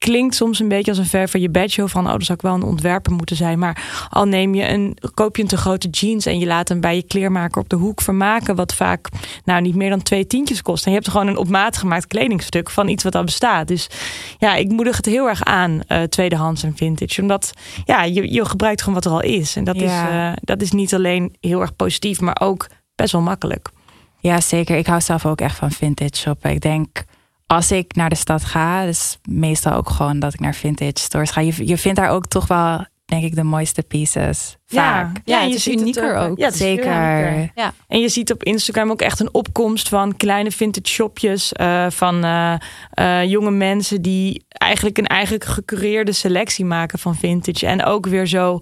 [0.05, 2.44] klinkt soms een beetje als een ver van je bedshow van oh, dat zou ik
[2.44, 3.59] wel een ontwerper moeten zijn.
[3.59, 6.81] Maar al neem je een, koop je een te grote jeans en je laat hem
[6.81, 9.09] bij je kleermaker op de hoek vermaken, wat vaak
[9.44, 10.85] nou niet meer dan twee tientjes kost.
[10.85, 13.68] En je hebt gewoon een op maat gemaakt kledingstuk van iets wat al bestaat.
[13.68, 13.88] Dus
[14.38, 17.20] ja, ik moedig het heel erg aan, uh, tweedehands en vintage.
[17.20, 17.53] Omdat
[17.85, 19.57] ja, je, je gebruikt gewoon wat er al is.
[19.57, 23.20] En dat, is, uh, dat is niet alleen heel erg positief, maar ook best wel
[23.20, 23.70] makkelijk.
[24.26, 24.76] Ja, zeker.
[24.76, 26.50] Ik hou zelf ook echt van vintage shoppen.
[26.50, 27.04] Ik denk,
[27.46, 31.30] als ik naar de stad ga, dus meestal ook gewoon dat ik naar vintage stores
[31.30, 31.40] ga.
[31.40, 34.56] Je, je vindt daar ook toch wel, denk ik, de mooiste pieces.
[34.66, 35.20] Vaak.
[35.24, 36.38] Ja, ja, het is unieker ook.
[36.38, 36.92] Ja, zeker.
[37.54, 37.72] Ja.
[37.88, 41.52] En je ziet op Instagram ook echt een opkomst van kleine vintage shopjes.
[41.60, 42.54] Uh, van uh,
[42.94, 47.66] uh, jonge mensen die eigenlijk een eigenlijk gecureerde selectie maken van vintage.
[47.66, 48.60] En ook weer zo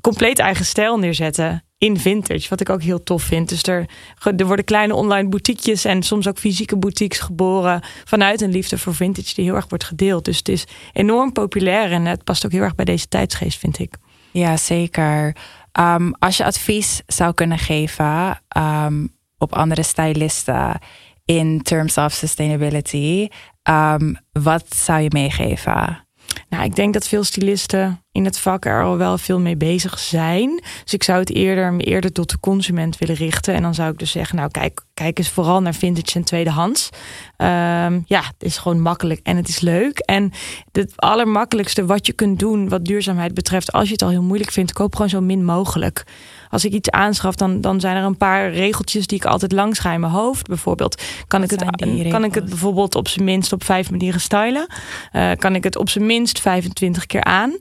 [0.00, 2.48] compleet eigen stijl neerzetten in vintage.
[2.48, 3.48] Wat ik ook heel tof vind.
[3.48, 3.88] Dus er,
[4.36, 8.94] er worden kleine online boutiquejes en soms ook fysieke boutiques geboren vanuit een liefde voor
[8.94, 10.24] vintage die heel erg wordt gedeeld.
[10.24, 13.78] Dus het is enorm populair en het past ook heel erg bij deze tijdsgeest, vind
[13.78, 13.94] ik.
[14.30, 15.36] Ja, zeker.
[15.80, 20.78] Um, als je advies zou kunnen geven um, op andere stylisten
[21.24, 23.28] in terms of sustainability,
[23.62, 26.06] um, wat zou je meegeven?
[26.48, 29.98] Nou, ik denk dat veel stylisten in het vak er al wel veel mee bezig
[29.98, 30.62] zijn.
[30.84, 33.54] Dus ik zou het eerder, eerder tot de consument willen richten.
[33.54, 36.88] En dan zou ik dus zeggen, nou kijk, kijk eens vooral naar vintage en tweedehands.
[37.36, 39.98] Um, ja, het is gewoon makkelijk en het is leuk.
[39.98, 40.32] En
[40.72, 44.50] het allermakkelijkste wat je kunt doen wat duurzaamheid betreft, als je het al heel moeilijk
[44.50, 46.04] vindt, koop gewoon zo min mogelijk
[46.50, 49.78] als ik iets aanschaf, dan, dan zijn er een paar regeltjes die ik altijd langs
[49.78, 50.46] ga in mijn hoofd.
[50.46, 51.64] Bijvoorbeeld, kan, ik het,
[52.08, 54.66] kan ik het bijvoorbeeld op zijn minst op vijf manieren stylen?
[55.12, 57.58] Uh, kan ik het op zijn minst 25 keer aan?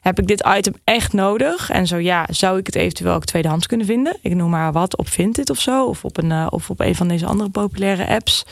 [0.00, 1.70] Heb ik dit item echt nodig?
[1.70, 4.16] En zo ja, zou ik het eventueel ook tweedehands kunnen vinden?
[4.22, 5.86] Ik noem maar wat op Vinted of zo.
[5.86, 8.44] Of op een, uh, of op een van deze andere populaire apps.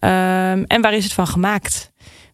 [0.00, 1.89] Um, en waar is het van gemaakt?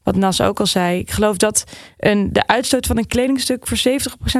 [0.06, 0.98] Wat Nas ook al zei.
[0.98, 1.64] Ik geloof dat
[1.98, 3.78] een, de uitstoot van een kledingstuk voor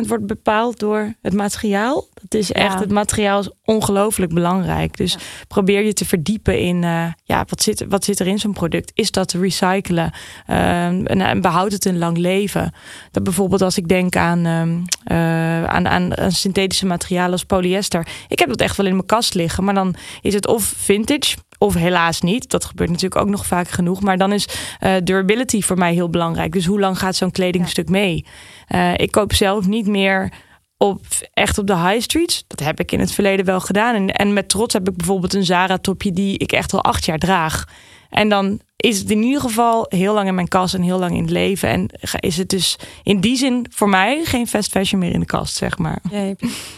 [0.05, 2.09] 70% wordt bepaald door het materiaal.
[2.15, 4.97] Dat is echt, het materiaal is ongelooflijk belangrijk.
[4.97, 5.17] Dus
[5.49, 8.91] probeer je te verdiepen in uh, ja, wat, zit, wat zit er in zo'n product.
[8.95, 10.13] Is dat te recyclen?
[10.51, 12.73] Uh, en, en behoudt het een lang leven?
[13.11, 18.07] Dat bijvoorbeeld als ik denk aan, uh, aan, aan, aan synthetische materialen als polyester.
[18.29, 19.65] Ik heb dat echt wel in mijn kast liggen.
[19.65, 22.51] Maar dan is het of vintage of helaas niet.
[22.51, 24.01] Dat gebeurt natuurlijk ook nog vaak genoeg.
[24.01, 24.49] Maar dan is
[24.81, 26.53] uh, durability voor mij heel belangrijk.
[26.53, 28.27] Dus hoe lang gaat zo'n kledingstuk mee?
[28.69, 30.33] Uh, ik koop zelf niet meer
[30.77, 31.01] op,
[31.33, 32.45] echt op de high streets.
[32.47, 33.95] Dat heb ik in het verleden wel gedaan.
[33.95, 37.19] En, en met trots heb ik bijvoorbeeld een Zara-topje die ik echt al acht jaar
[37.19, 37.65] draag.
[38.11, 41.15] En dan is het in ieder geval heel lang in mijn kast en heel lang
[41.15, 41.69] in het leven.
[41.69, 45.27] En is het dus in die zin voor mij geen fast fashion meer in de
[45.27, 46.01] kast, zeg maar.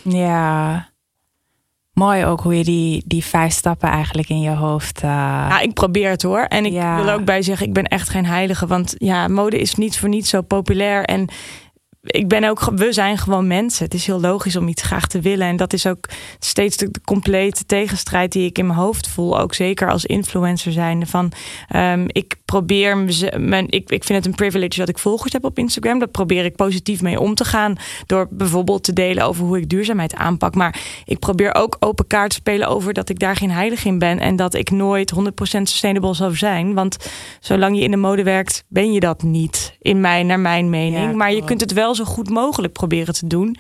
[0.03, 0.89] Ja,
[1.99, 5.03] mooi ook hoe je die, die vijf stappen eigenlijk in je hoofd.
[5.03, 5.11] Uh...
[5.11, 6.43] Ja, ik probeer het hoor.
[6.43, 8.67] En ik wil ook bij zeggen, ik ben echt geen heilige.
[8.67, 11.05] Want ja, mode is niet voor niet zo populair.
[11.05, 11.29] En
[12.09, 13.85] ik ben ook, we zijn gewoon mensen.
[13.85, 15.47] Het is heel logisch om iets graag te willen.
[15.47, 19.41] En dat is ook steeds de, complete tegenstrijd die ik in mijn hoofd voel.
[19.41, 21.07] Ook zeker als influencer zijnde.
[21.07, 21.33] Van
[21.77, 22.97] um, ik probeer
[23.37, 25.99] mijn, ik, ik vind het een privilege dat ik volgers heb op Instagram.
[25.99, 27.77] Dat probeer ik positief mee om te gaan.
[28.07, 30.55] Door bijvoorbeeld te delen over hoe ik duurzaamheid aanpak.
[30.55, 33.99] Maar ik probeer ook open kaart te spelen over dat ik daar geen heilig in
[33.99, 34.19] ben.
[34.19, 36.75] En dat ik nooit 100% sustainable zou zijn.
[36.75, 36.97] Want
[37.41, 39.77] zolang je in de mode werkt, ben je dat niet.
[39.81, 41.15] In mijn, naar mijn mening.
[41.15, 43.57] maar je kunt het wel zo goed mogelijk proberen te doen.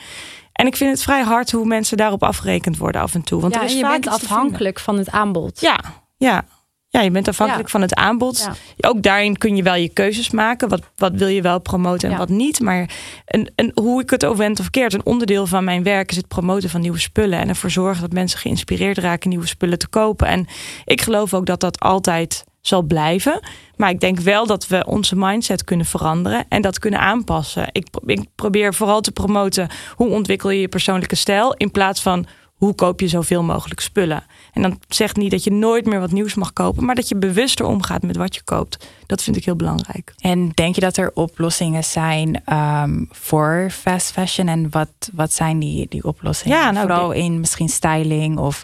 [0.52, 3.40] En ik vind het vrij hard hoe mensen daarop afgerekend worden af en toe.
[3.40, 5.60] Want ja, er is je bent afhankelijk van het aanbod.
[5.60, 5.80] Ja,
[6.16, 6.44] ja.
[6.90, 8.48] Ja, je bent afhankelijk van het aanbod.
[8.80, 10.68] Ook daarin kun je wel je keuzes maken.
[10.68, 12.60] Wat, wat wil je wel promoten en wat niet.
[12.60, 12.90] Maar
[13.26, 14.92] een, een, hoe ik het overwend of verkeerd.
[14.92, 17.38] Een onderdeel van mijn werk is het promoten van nieuwe spullen.
[17.38, 20.26] En ervoor zorgen dat mensen geïnspireerd raken nieuwe spullen te kopen.
[20.26, 20.46] En
[20.84, 23.40] ik geloof ook dat dat altijd zal blijven.
[23.76, 27.68] Maar ik denk wel dat we onze mindset kunnen veranderen en dat kunnen aanpassen.
[27.72, 32.26] Ik, ik probeer vooral te promoten hoe ontwikkel je je persoonlijke stijl in plaats van
[32.58, 34.24] hoe koop je zoveel mogelijk spullen.
[34.52, 37.16] En dan zegt niet dat je nooit meer wat nieuws mag kopen, maar dat je
[37.16, 38.86] bewuster omgaat met wat je koopt.
[39.06, 40.14] Dat vind ik heel belangrijk.
[40.18, 44.48] En denk je dat er oplossingen zijn um, voor fast fashion?
[44.48, 46.56] En wat, wat zijn die, die oplossingen?
[46.56, 48.62] Ja, nou, Vooral in misschien styling of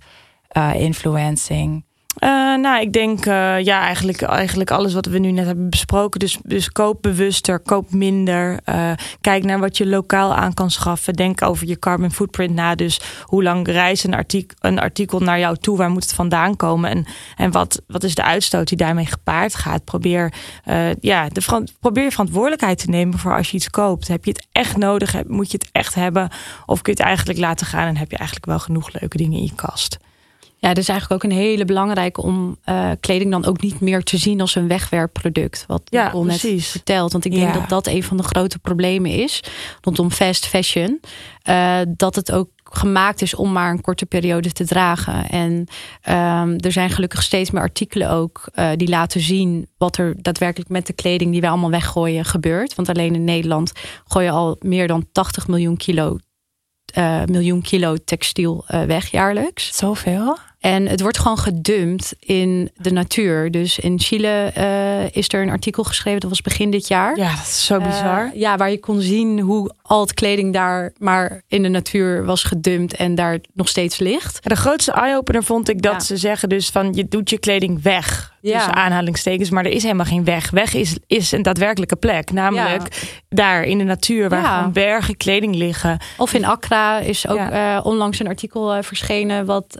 [0.56, 1.84] uh, influencing.
[2.18, 6.20] Uh, nou, ik denk uh, ja, eigenlijk, eigenlijk alles wat we nu net hebben besproken.
[6.20, 8.60] Dus, dus koop bewuster, koop minder.
[8.68, 11.14] Uh, kijk naar wat je lokaal aan kan schaffen.
[11.14, 12.74] Denk over je carbon footprint na.
[12.74, 15.76] Dus hoe lang reist een artikel, een artikel naar jou toe?
[15.76, 16.90] Waar moet het vandaan komen?
[16.90, 19.84] En, en wat, wat is de uitstoot die daarmee gepaard gaat?
[19.84, 20.32] Probeer,
[21.00, 24.08] ja, de, probeer verantwoordelijkheid te nemen voor als je iets koopt.
[24.08, 25.24] Heb je het echt nodig?
[25.26, 26.28] Moet je het echt hebben?
[26.66, 29.38] Of kun je het eigenlijk laten gaan en heb je eigenlijk wel genoeg leuke dingen
[29.38, 29.98] in je kast?
[30.64, 34.02] Ja, dat is eigenlijk ook een hele belangrijke om uh, kleding dan ook niet meer
[34.02, 35.64] te zien als een wegwerpproduct.
[35.66, 36.68] Wat ja, Nicole net precies.
[36.68, 37.12] vertelt.
[37.12, 39.42] Want ik denk dat dat een van de grote problemen is
[39.80, 41.00] rondom fast fashion.
[41.48, 45.28] Uh, dat het ook gemaakt is om maar een korte periode te dragen.
[45.28, 50.14] En um, er zijn gelukkig steeds meer artikelen ook uh, die laten zien wat er
[50.16, 52.74] daadwerkelijk met de kleding die wij allemaal weggooien gebeurt.
[52.74, 53.72] Want alleen in Nederland
[54.04, 56.18] gooi je al meer dan 80 miljoen kilo
[56.98, 59.76] uh, miljoen kilo textiel uh, weg jaarlijks.
[59.76, 60.36] Zoveel?
[60.64, 63.50] En het wordt gewoon gedumpt in de natuur.
[63.50, 67.16] Dus in Chile uh, is er een artikel geschreven, dat was begin dit jaar.
[67.16, 68.26] Ja, dat is zo bizar.
[68.26, 72.24] Uh, ja, waar je kon zien hoe al het kleding daar maar in de natuur
[72.24, 74.48] was gedumpt en daar nog steeds ligt.
[74.48, 76.00] de grootste eye-opener vond ik dat ja.
[76.00, 78.32] ze zeggen dus van je doet je kleding weg.
[78.40, 78.52] Ja.
[78.52, 80.50] Tussen aanhalingstekens, maar er is helemaal geen weg.
[80.50, 82.32] Weg is, is een daadwerkelijke plek.
[82.32, 83.08] Namelijk ja.
[83.28, 84.56] daar in de natuur waar ja.
[84.56, 85.98] gewoon bergen kleding liggen.
[86.16, 89.78] Of in Accra is ook uh, onlangs een artikel verschenen wat,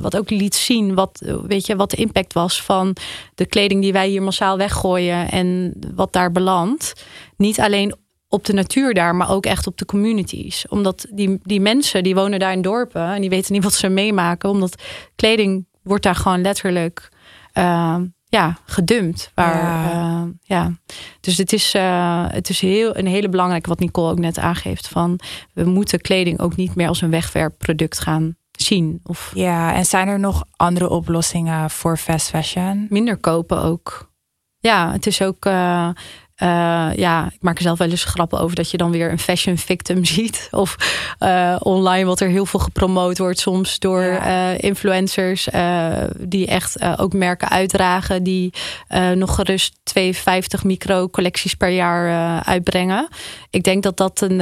[0.00, 2.96] wat ook liet zien wat, weet je, wat de impact was van
[3.34, 7.04] de kleding die wij hier massaal weggooien en wat daar belandt.
[7.36, 7.94] Niet alleen
[8.28, 10.68] op de natuur daar, maar ook echt op de communities.
[10.68, 13.88] Omdat die, die mensen die wonen daar in dorpen en die weten niet wat ze
[13.88, 14.82] meemaken, omdat
[15.16, 17.08] kleding wordt daar gewoon letterlijk
[17.54, 19.30] uh, ja, gedumpt.
[19.34, 20.22] Waar, ja.
[20.22, 20.72] Uh, ja.
[21.20, 24.88] Dus het is, uh, het is heel, een hele belangrijke, wat Nicole ook net aangeeft,
[24.88, 25.20] van
[25.52, 29.00] we moeten kleding ook niet meer als een wegwerpproduct gaan zien.
[29.04, 29.30] Of...
[29.34, 32.86] Ja, en zijn er nog andere oplossingen voor fast fashion?
[32.88, 34.10] Minder kopen ook.
[34.58, 35.44] Ja, het is ook.
[35.44, 35.88] Uh,
[36.42, 39.18] uh, ja, ik maak er zelf wel eens grappen over dat je dan weer een
[39.18, 40.48] fashion victim ziet.
[40.50, 40.76] Of
[41.20, 44.52] uh, online wat er heel veel gepromoot wordt soms door ja.
[44.52, 45.48] uh, influencers.
[46.18, 48.22] die echt ook merken uitdragen.
[48.22, 48.52] Die
[49.14, 53.08] nog gerust 52 micro collecties per jaar uitbrengen.
[53.50, 54.38] Ik denk dat dat, een,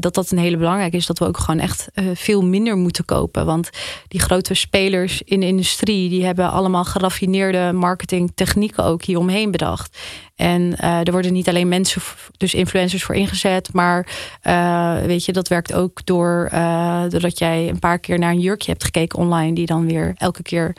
[0.00, 1.06] dat dat een hele belangrijke is.
[1.06, 3.46] Dat we ook gewoon echt veel minder moeten kopen.
[3.46, 3.70] Want
[4.08, 6.08] die grote spelers in de industrie.
[6.08, 9.98] Die hebben allemaal geraffineerde marketingtechnieken ook hieromheen bedacht.
[10.38, 12.02] En uh, er worden niet alleen mensen,
[12.36, 13.72] dus influencers voor ingezet.
[13.72, 14.06] Maar
[14.44, 18.40] uh, weet je, dat werkt ook door uh, doordat jij een paar keer naar een
[18.40, 20.72] jurkje hebt gekeken online, die dan weer elke keer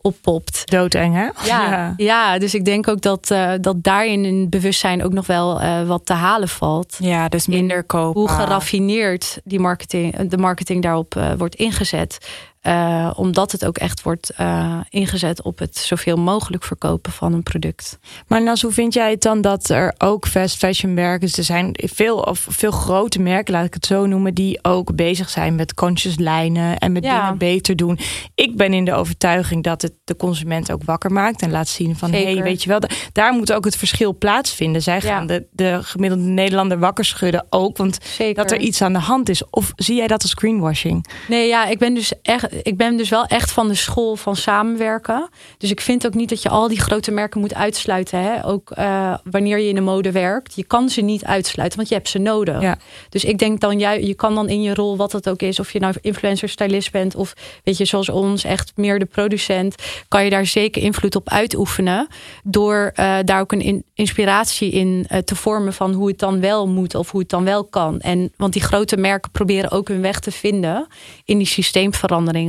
[0.00, 0.70] oppopt.
[0.70, 1.28] Doodeng, hè?
[1.46, 2.38] Ja, ja.
[2.38, 6.48] dus ik denk ook dat, dat daarin in bewustzijn ook nog wel wat te halen
[6.48, 6.96] valt.
[6.98, 8.20] Ja, dus minder kopen.
[8.20, 12.18] Hoe geraffineerd die marketing, de marketing daarop wordt ingezet.
[12.66, 17.42] Uh, omdat het ook echt wordt uh, ingezet op het zoveel mogelijk verkopen van een
[17.42, 17.98] product.
[18.26, 21.74] Maar Nas, hoe vind jij het dan dat er ook fast fashion merken, er zijn
[21.74, 25.74] veel, of veel grote merken, laat ik het zo noemen, die ook bezig zijn met
[25.74, 27.20] conscious lijnen en met ja.
[27.20, 27.98] dingen beter doen.
[28.34, 31.96] Ik ben in de overtuiging dat het de consument ook wakker maakt en laat zien
[31.96, 32.80] van hé, hey, weet je wel,
[33.12, 34.82] daar moet ook het verschil plaatsvinden.
[34.82, 35.26] Zij gaan ja.
[35.26, 38.34] de, de gemiddelde Nederlander wakker schudden ook, want Zeker.
[38.34, 39.50] dat er iets aan de hand is.
[39.50, 41.06] Of zie jij dat als greenwashing?
[41.28, 44.36] Nee, ja, ik ben dus echt ik ben dus wel echt van de school van
[44.36, 45.28] samenwerken.
[45.58, 48.22] Dus ik vind ook niet dat je al die grote merken moet uitsluiten.
[48.22, 48.46] Hè?
[48.46, 50.54] Ook uh, wanneer je in de mode werkt.
[50.54, 52.60] Je kan ze niet uitsluiten, want je hebt ze nodig.
[52.60, 52.78] Ja.
[53.08, 55.60] Dus ik denk dan, jij, je kan dan in je rol, wat het ook is,
[55.60, 57.34] of je nou influencer, stylist bent, of
[57.64, 59.74] weet je, zoals ons, echt meer de producent,
[60.08, 62.06] kan je daar zeker invloed op uitoefenen.
[62.44, 66.40] Door uh, daar ook een in, inspiratie in uh, te vormen van hoe het dan
[66.40, 68.00] wel moet of hoe het dan wel kan.
[68.00, 70.86] En want die grote merken proberen ook hun weg te vinden
[71.24, 71.46] in die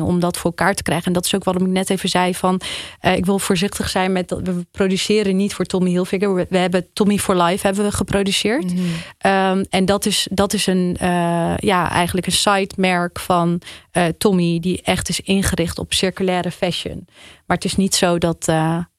[0.02, 1.06] om dat voor elkaar te krijgen.
[1.06, 2.62] En dat is ook waarom ik net even zei van
[3.02, 6.34] uh, ik wil voorzichtig zijn met dat we produceren niet voor Tommy Hilfiger.
[6.34, 8.74] We, we hebben Tommy for Life hebben we geproduceerd.
[8.74, 9.32] Mm -hmm.
[9.32, 13.62] um, en dat is, dat is een uh, ja, eigenlijk een site-merk van
[13.94, 17.08] uh, Tommy die echt is ingericht op circulaire fashion.
[17.46, 18.52] Maar het is niet zo dat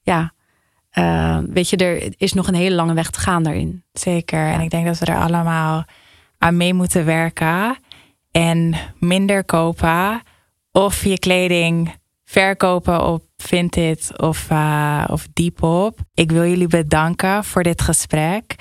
[0.03, 0.33] ja.
[0.99, 3.85] Uh, weet je, er is nog een hele lange weg te gaan daarin.
[3.93, 4.47] Zeker.
[4.47, 4.53] Ja.
[4.53, 5.85] En ik denk dat we er allemaal
[6.39, 7.77] aan mee moeten werken.
[8.31, 10.23] En minder kopen
[10.75, 15.99] of je kleding verkopen op Vinted of, uh, of Depop.
[16.15, 18.55] Ik wil jullie bedanken voor dit gesprek.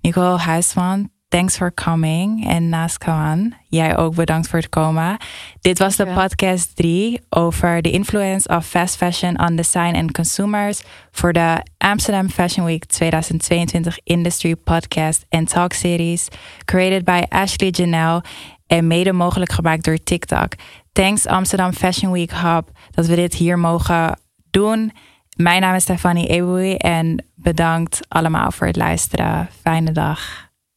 [0.00, 2.48] Nicole Huisman, thanks for coming.
[2.48, 5.16] En naast Kawan, jij ook bedankt voor het komen.
[5.60, 10.82] Dit was de podcast 3 over de influence of fast fashion on design and consumers
[11.10, 16.28] voor de Amsterdam Fashion Week 2022 Industry Podcast and Talk Series,
[16.64, 18.22] created by Ashley Janelle
[18.66, 20.52] en mede mogelijk gemaakt door TikTok.
[20.98, 24.92] Thanks Amsterdam Fashion Week Hub dat we dit hier mogen doen.
[25.36, 29.48] Mijn naam is Stefanie Eboui en bedankt allemaal voor het luisteren.
[29.60, 30.47] Fijne dag.